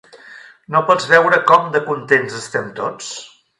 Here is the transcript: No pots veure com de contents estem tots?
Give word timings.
No 0.75 0.81
pots 0.87 1.05
veure 1.11 1.39
com 1.53 1.69
de 1.77 1.83
contents 1.91 2.41
estem 2.43 2.75
tots? 2.83 3.15